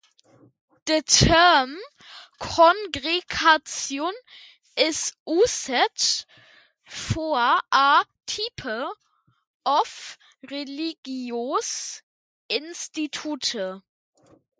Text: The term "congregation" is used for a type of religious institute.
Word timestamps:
The 0.85 1.03
term 1.03 1.77
"congregation" 2.39 4.11
is 4.75 5.13
used 5.27 6.25
for 6.85 7.37
a 7.71 8.05
type 8.25 8.95
of 9.63 10.17
religious 10.49 12.01
institute. 12.49 13.53